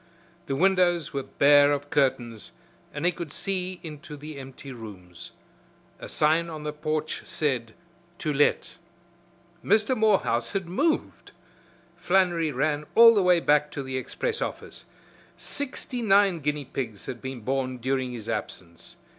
[0.47, 2.53] The windows were bare of curtains
[2.91, 5.29] and he could see into the empty rooms.
[5.99, 7.75] A sign on the porch said,
[8.17, 8.77] "To Let."
[9.63, 9.95] Mr.
[9.95, 11.33] Morehouse had moved!
[11.97, 14.85] Flannery ran all the way back to the express office.
[15.37, 18.95] Sixty nine guinea pigs had been born during his absence.